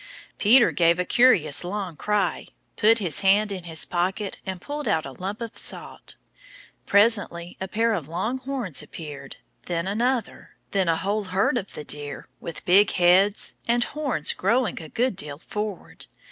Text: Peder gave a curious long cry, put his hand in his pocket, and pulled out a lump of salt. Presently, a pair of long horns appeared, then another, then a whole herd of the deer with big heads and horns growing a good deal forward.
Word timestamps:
Peder 0.39 0.71
gave 0.71 0.97
a 0.97 1.05
curious 1.05 1.63
long 1.63 1.95
cry, 1.95 2.47
put 2.75 2.97
his 2.97 3.19
hand 3.19 3.51
in 3.51 3.65
his 3.65 3.85
pocket, 3.85 4.37
and 4.47 4.59
pulled 4.59 4.87
out 4.87 5.05
a 5.05 5.11
lump 5.11 5.41
of 5.41 5.55
salt. 5.55 6.15
Presently, 6.87 7.55
a 7.61 7.67
pair 7.67 7.93
of 7.93 8.07
long 8.07 8.39
horns 8.39 8.81
appeared, 8.81 9.35
then 9.67 9.85
another, 9.85 10.55
then 10.71 10.89
a 10.89 10.97
whole 10.97 11.25
herd 11.25 11.55
of 11.55 11.73
the 11.73 11.83
deer 11.83 12.27
with 12.39 12.65
big 12.65 12.93
heads 12.93 13.53
and 13.67 13.83
horns 13.83 14.33
growing 14.33 14.81
a 14.81 14.89
good 14.89 15.15
deal 15.15 15.37
forward. 15.37 16.07